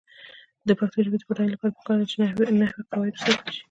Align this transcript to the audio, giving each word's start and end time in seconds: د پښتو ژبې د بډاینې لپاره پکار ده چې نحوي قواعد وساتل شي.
د 0.67 0.69
پښتو 0.79 0.97
ژبې 1.05 1.17
د 1.19 1.23
بډاینې 1.29 1.51
لپاره 1.53 1.75
پکار 1.77 1.97
ده 1.99 2.05
چې 2.11 2.15
نحوي 2.59 2.83
قواعد 2.91 3.13
وساتل 3.15 3.49
شي. 3.55 3.59